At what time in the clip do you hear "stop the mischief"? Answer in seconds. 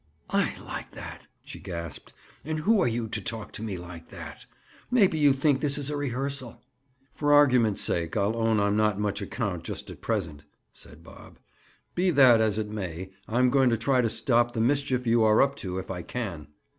14.09-15.05